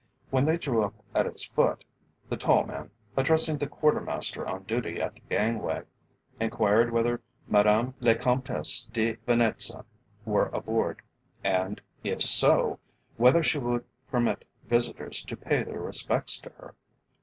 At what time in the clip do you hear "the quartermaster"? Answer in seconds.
3.59-4.47